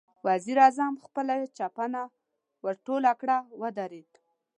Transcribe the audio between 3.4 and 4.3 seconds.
ودرېد.